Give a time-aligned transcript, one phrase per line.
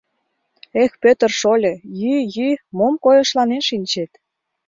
[0.83, 4.11] —Эх, Пӧтыр шольо, йӱ, йӱ, мом койышланен шинчет.